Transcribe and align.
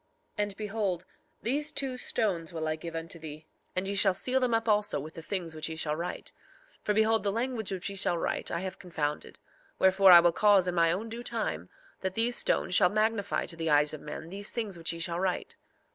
3:23 0.35 0.39
And 0.43 0.55
behold, 0.57 1.05
these 1.43 1.71
two 1.71 1.95
stones 1.95 2.51
will 2.51 2.67
I 2.67 2.75
give 2.75 2.95
unto 2.95 3.19
thee, 3.19 3.45
and 3.75 3.87
ye 3.87 3.93
shall 3.93 4.15
seal 4.15 4.39
them 4.39 4.55
up 4.55 4.67
also 4.67 4.99
with 4.99 5.13
the 5.13 5.21
things 5.21 5.53
which 5.53 5.69
ye 5.69 5.75
shall 5.75 5.95
write. 5.95 6.31
3:24 6.71 6.77
For 6.85 6.93
behold, 6.95 7.23
the 7.23 7.31
language 7.31 7.71
which 7.71 7.87
ye 7.87 7.95
shall 7.95 8.17
write 8.17 8.49
I 8.49 8.61
have 8.61 8.79
confounded; 8.79 9.37
wherefore 9.77 10.11
I 10.11 10.19
will 10.19 10.31
cause 10.31 10.67
in 10.67 10.73
my 10.73 10.91
own 10.91 11.07
due 11.07 11.21
time 11.21 11.69
that 11.99 12.15
these 12.15 12.35
stones 12.35 12.73
shall 12.73 12.89
magnify 12.89 13.45
to 13.45 13.55
the 13.55 13.69
eyes 13.69 13.93
of 13.93 14.01
men 14.01 14.29
these 14.29 14.51
things 14.51 14.75
which 14.75 14.91
ye 14.91 14.97
shall 14.97 15.19
write. 15.19 15.55